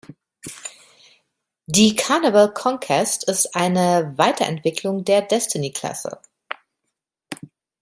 Die 1.67 1.95
"Carnival 1.95 2.51
Conquest" 2.55 3.23
ist 3.29 3.55
eine 3.55 4.13
Weiterentwicklung 4.17 5.05
der 5.05 5.21
"Destiny"-Klasse. 5.21 6.17